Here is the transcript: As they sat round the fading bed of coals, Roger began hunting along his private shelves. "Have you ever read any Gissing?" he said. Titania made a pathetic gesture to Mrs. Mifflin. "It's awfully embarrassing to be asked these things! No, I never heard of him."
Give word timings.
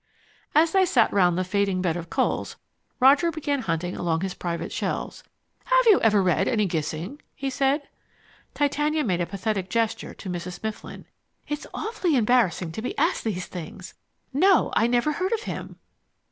As 0.55 0.71
they 0.71 0.83
sat 0.83 1.13
round 1.13 1.37
the 1.37 1.43
fading 1.43 1.79
bed 1.79 1.95
of 1.95 2.09
coals, 2.09 2.55
Roger 2.99 3.29
began 3.31 3.59
hunting 3.61 3.95
along 3.95 4.21
his 4.21 4.33
private 4.33 4.71
shelves. 4.71 5.23
"Have 5.65 5.85
you 5.85 6.01
ever 6.01 6.23
read 6.23 6.47
any 6.47 6.65
Gissing?" 6.65 7.21
he 7.35 7.51
said. 7.51 7.87
Titania 8.55 9.03
made 9.03 9.21
a 9.21 9.27
pathetic 9.27 9.69
gesture 9.69 10.15
to 10.15 10.27
Mrs. 10.27 10.63
Mifflin. 10.63 11.05
"It's 11.47 11.67
awfully 11.71 12.15
embarrassing 12.15 12.71
to 12.71 12.81
be 12.81 12.97
asked 12.97 13.23
these 13.23 13.45
things! 13.45 13.93
No, 14.33 14.73
I 14.75 14.87
never 14.87 15.11
heard 15.11 15.33
of 15.33 15.41
him." 15.43 15.75